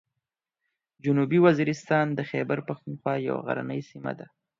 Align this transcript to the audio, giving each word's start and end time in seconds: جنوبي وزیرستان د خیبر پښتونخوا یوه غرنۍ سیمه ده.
جنوبي 1.03 1.39
وزیرستان 1.45 2.05
د 2.13 2.19
خیبر 2.29 2.57
پښتونخوا 2.67 3.13
یوه 3.27 3.41
غرنۍ 3.47 3.81
سیمه 3.89 4.13
ده. 4.19 4.25